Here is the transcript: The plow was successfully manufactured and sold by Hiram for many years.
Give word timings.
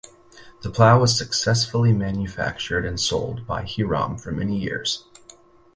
The 0.63 0.71
plow 0.71 0.99
was 0.99 1.15
successfully 1.15 1.93
manufactured 1.93 2.87
and 2.87 2.99
sold 2.99 3.45
by 3.45 3.67
Hiram 3.67 4.17
for 4.17 4.31
many 4.31 4.57
years. 4.57 5.05